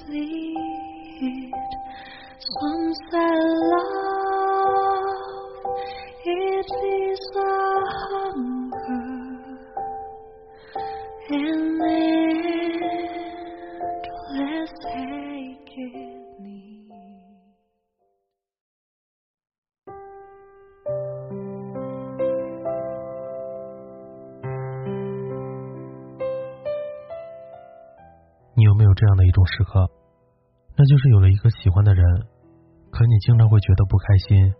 [0.00, 1.52] complete.
[2.60, 2.92] Some
[3.72, 5.06] love,
[6.24, 7.38] it is a
[8.10, 9.06] hunger.
[11.30, 11.59] And
[29.30, 29.86] 一种时刻？
[30.74, 32.02] 那就是有了一个喜欢的人，
[32.90, 34.52] 可你经常会觉得不开心、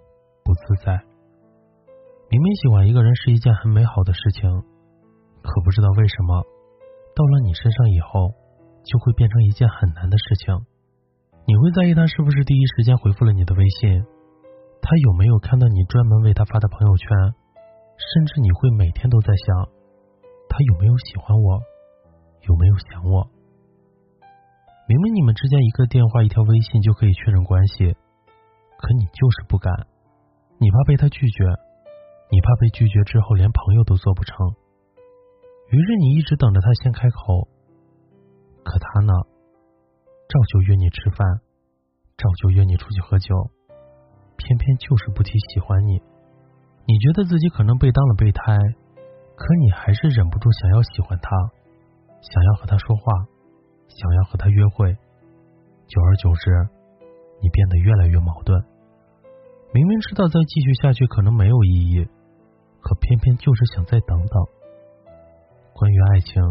[0.46, 0.94] 不自在。
[2.30, 4.46] 明明喜欢一个人是一件很美好的事情，
[5.42, 6.38] 可不知道为什么，
[7.18, 8.30] 到了你身上以后，
[8.86, 10.54] 就会变成一件很难的事情。
[11.50, 14.06] 你会在意他是不是第一时间回复了你的微信，
[14.78, 17.08] 他有没有看到你专门为他发的朋友圈，
[17.98, 19.66] 甚至你会每天都在想，
[20.46, 21.58] 他有没有喜欢我，
[22.46, 23.26] 有没有想我。
[24.90, 27.94] 明明你们之间一个电话、一条微信就可以确认关系，
[28.74, 29.86] 可你就是不敢。
[30.58, 31.44] 你怕被他拒绝，
[32.26, 34.34] 你怕被拒绝之后连朋友都做不成。
[35.70, 37.46] 于是你一直等着他先开口。
[38.64, 39.14] 可他呢，
[40.26, 41.38] 照旧约你吃饭，
[42.16, 43.32] 照旧约你出去喝酒，
[44.36, 46.02] 偏偏就是不提喜欢你。
[46.88, 48.58] 你觉得自己可能被当了备胎，
[49.36, 51.30] 可你还是忍不住想要喜欢他，
[52.20, 53.29] 想要和他说话。
[53.90, 54.94] 想要和他约会，
[55.88, 56.50] 久而久之，
[57.42, 58.62] 你变得越来越矛盾。
[59.74, 62.06] 明明知道再继续下去可能没有意义，
[62.80, 64.34] 可偏偏就是想再等等。
[65.74, 66.42] 关于爱情，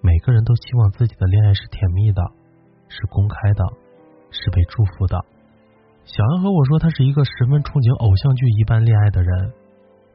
[0.00, 2.22] 每个人都希望自己的恋爱是甜蜜的，
[2.88, 3.64] 是公开的，
[4.30, 5.24] 是被祝福的。
[6.04, 9.52] 小安和我说，她是一个十分憧憬偶像剧一般恋爱的人。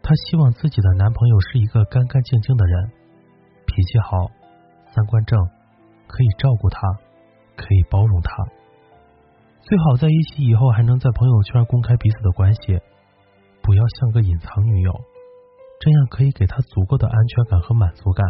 [0.02, 2.92] 她希望自己的男朋友是一个干干净净的人，
[3.66, 4.32] 脾气好，
[4.94, 5.38] 三观正。
[6.12, 6.76] 可以照顾他，
[7.56, 8.44] 可以包容他，
[9.64, 12.78] 最好在一起以后还能在朋友圈公开彼此的关系，
[13.64, 14.92] 不要像个隐藏女友，
[15.80, 18.28] 这样可以给他足够的安全感和满足感。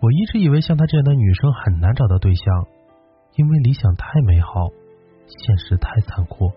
[0.00, 2.66] 我一直以为像她这样的女生很难找到对象，
[3.34, 4.68] 因为理想太美好，
[5.26, 6.52] 现实太残酷。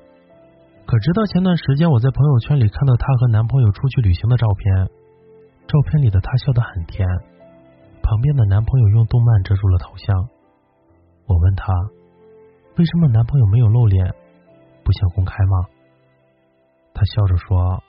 [0.86, 4.86] 可直到前段时间，我在朋友圈里看到她和男朋友出去旅行的照片，
[5.68, 7.08] 照片里的她笑得很甜。
[8.04, 10.30] 旁边的男朋友用动漫遮住了头像。
[11.26, 11.72] 我问他，
[12.76, 14.14] 为什么男朋友没有露脸，
[14.84, 15.66] 不想公开吗？
[16.94, 17.82] 他笑着说，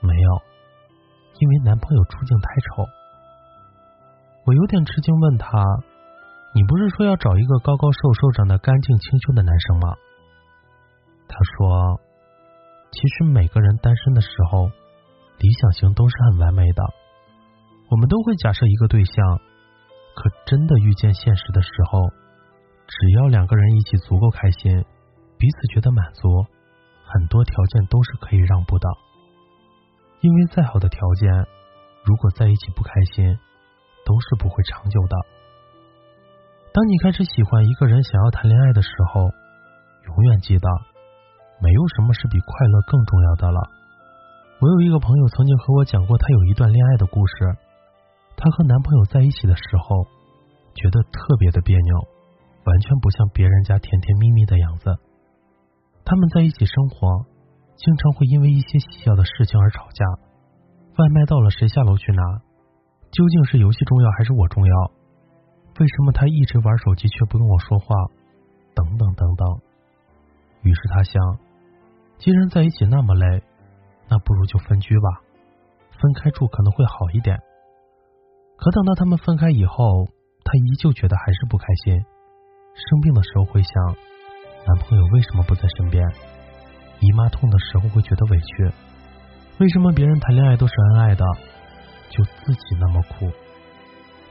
[0.00, 0.30] 没有，
[1.40, 2.86] 因为男朋友出镜太丑。
[4.44, 5.48] 我有点吃惊，问他，
[6.54, 9.96] 你不是说要找一个高高瘦瘦、长得干净清秀的男生吗？
[11.26, 12.00] 他说，
[12.90, 14.66] 其实每个人单身的时候，
[15.38, 16.82] 理想型都是很完美的。
[17.92, 19.14] 我们都会假设一个对象，
[20.16, 22.08] 可真的遇见现实的时候，
[22.88, 24.82] 只要两个人一起足够开心，
[25.36, 26.24] 彼此觉得满足，
[27.04, 28.88] 很多条件都是可以让步的。
[30.22, 31.28] 因为再好的条件，
[32.02, 33.28] 如果在一起不开心，
[34.06, 35.16] 都是不会长久的。
[36.72, 39.28] 当你开始喜欢一个人，想要谈恋爱的时候，
[40.08, 40.66] 永远记得，
[41.60, 43.60] 没有什么是比快乐更重要的了。
[44.60, 47.52] 我有一个朋友曾经和我讲过，他有一段恋爱的故事。
[48.36, 50.04] 她和男朋友在一起的时候，
[50.74, 51.96] 觉得特别的别扭，
[52.64, 54.98] 完全不像别人家甜甜蜜蜜的样子。
[56.04, 57.24] 他们在一起生活，
[57.76, 60.04] 经常会因为一些细小的事情而吵架。
[60.98, 62.22] 外卖到了，谁下楼去拿？
[63.10, 64.90] 究竟是游戏重要还是我重要？
[65.78, 67.94] 为什么他一直玩手机却不跟我说话？
[68.74, 69.60] 等等等等。
[70.62, 71.38] 于是他想，
[72.18, 73.42] 既然在一起那么累，
[74.08, 75.20] 那不如就分居吧，
[76.00, 77.38] 分开住可能会好一点。
[78.62, 80.06] 可等到他们分开以后，
[80.44, 81.98] 她依旧觉得还是不开心。
[81.98, 83.74] 生病的时候会想，
[84.68, 86.00] 男朋友为什么不在身边？
[87.00, 88.70] 姨妈痛的时候会觉得委屈，
[89.58, 91.24] 为什么别人谈恋爱都是恩爱的，
[92.08, 93.32] 就自己那么苦？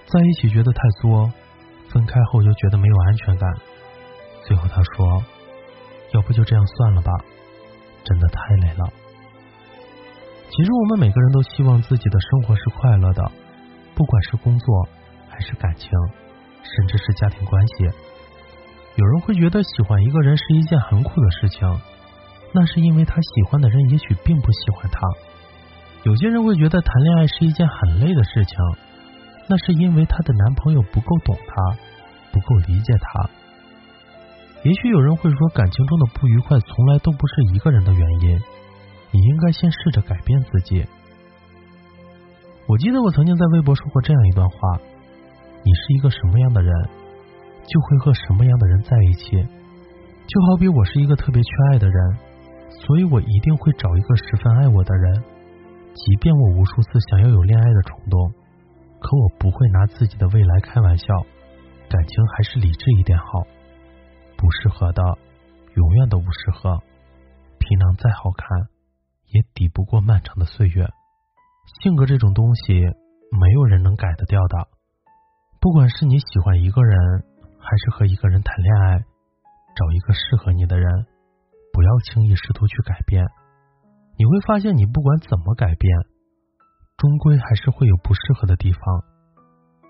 [0.05, 1.29] 在一起觉得太作，
[1.89, 3.53] 分开后又觉得没有安全感。
[4.47, 5.21] 最后她说，
[6.13, 7.11] 要不就这样算了吧，
[8.05, 8.93] 真的太累了。
[10.49, 13.29] 其实我们每个人都希望自己的生活是快乐的。
[14.01, 14.89] 不管是工作，
[15.29, 15.87] 还是感情，
[16.63, 17.83] 甚至是家庭关系，
[18.95, 21.79] 有人会觉得喜欢一个人是一件很苦的事情，
[22.51, 24.99] 那是因为他喜欢的人也许并不喜欢他。
[26.01, 28.57] 有些人会觉得谈恋爱是一件很累的事情，
[29.47, 31.77] 那是因为她的男朋友不够懂她，
[32.31, 33.29] 不够理解她。
[34.63, 38.41] 也许有人会说，感情中的不愉快从来都不是一个人的原因，
[39.11, 40.87] 你应该先试着改变自己。
[42.71, 44.57] 我记得我曾经在微博说过这样一段话：
[45.61, 46.71] 你是一个什么样的人，
[47.67, 49.35] 就会和什么样的人在一起。
[50.25, 52.17] 就好比我是一个特别缺爱的人，
[52.69, 55.21] 所以我一定会找一个十分爱我的人。
[55.93, 58.31] 即便我无数次想要有恋爱的冲动，
[59.01, 61.07] 可我不会拿自己的未来开玩笑。
[61.89, 63.43] 感情还是理智一点好。
[64.37, 65.03] 不适合的，
[65.75, 66.79] 永远都不适合。
[67.59, 68.69] 皮囊再好看，
[69.27, 70.87] 也抵不过漫长的岁月。
[71.79, 74.67] 性格这种东西，没有人能改得掉的。
[75.59, 76.97] 不管是你喜欢一个人，
[77.59, 78.99] 还是和一个人谈恋爱，
[79.75, 81.05] 找一个适合你的人，
[81.71, 83.25] 不要轻易试图去改变。
[84.17, 85.97] 你会发现，你不管怎么改变，
[86.97, 88.81] 终归还是会有不适合的地方。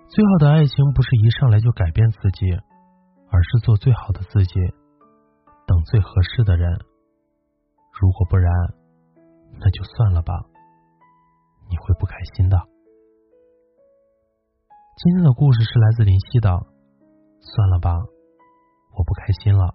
[0.07, 2.45] 最好的爱情不是一上来就改变自己，
[3.31, 4.53] 而是做最好的自己，
[5.65, 6.69] 等最合适的人。
[7.99, 8.51] 如果不然，
[9.59, 10.33] 那就算了吧，
[11.71, 12.57] 你会不开心的。
[14.97, 16.49] 今天的故事是来自林夕的，
[17.39, 17.95] 算了吧，
[18.93, 19.73] 我不开心了。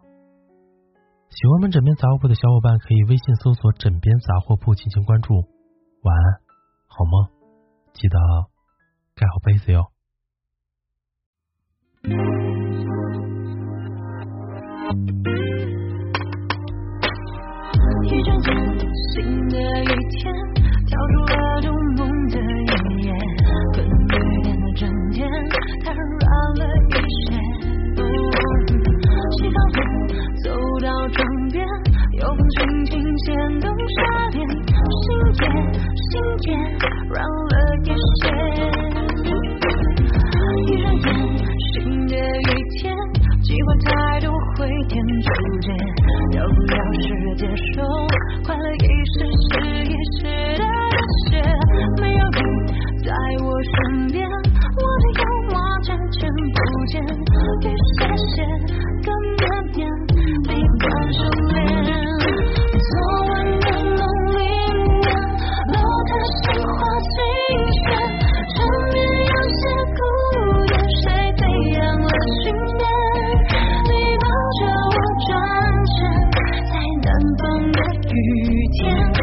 [1.31, 5.35] 喜欢我们枕边杂货铺的小伙伴，可以微信搜索“枕边杂货铺”进行关注。
[6.03, 6.41] 晚安，
[6.87, 7.31] 好梦，
[7.95, 8.19] 记得
[9.15, 9.91] 盖好被子哟。
[56.53, 57.03] 不见
[57.61, 57.67] 雨
[57.99, 58.43] 斜斜，
[59.05, 59.43] 更绵
[59.75, 59.79] 绵，
[60.45, 60.49] 闭
[60.81, 61.55] 关修炼。
[62.79, 62.89] 昨
[63.29, 63.67] 晚的
[63.97, 64.01] 梦
[64.37, 64.39] 里，
[65.03, 65.07] 面
[65.73, 65.77] 落
[66.07, 66.71] 台杏花
[67.01, 67.15] 轻
[67.73, 67.85] 雪，
[68.55, 68.57] 窗
[68.93, 69.61] 边有些
[69.97, 69.99] 孤
[70.69, 71.05] 雁，谁
[71.37, 71.41] 飞
[71.73, 72.09] 扬了
[72.43, 72.45] 裙
[72.79, 72.83] 边？
[73.89, 74.25] 你抱
[74.59, 74.61] 着
[74.93, 74.97] 我
[75.27, 75.29] 转
[75.97, 75.99] 身，
[76.71, 76.73] 在
[77.03, 77.07] 南
[77.39, 77.43] 方
[77.73, 77.79] 的
[78.09, 78.15] 雨
[78.73, 79.16] 天。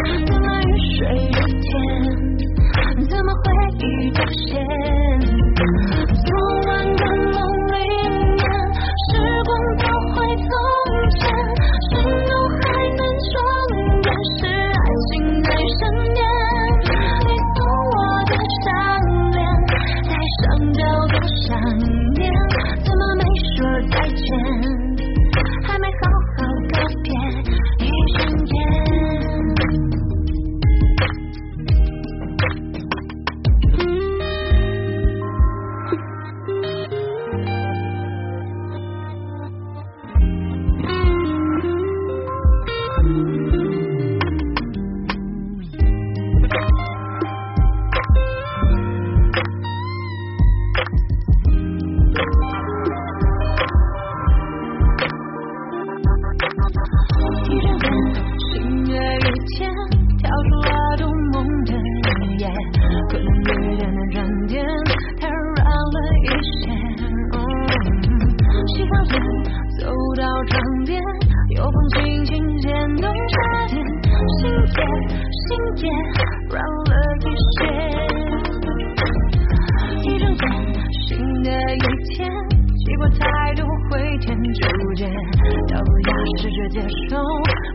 [86.73, 87.17] 接受，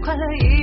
[0.02, 0.57] 快乐一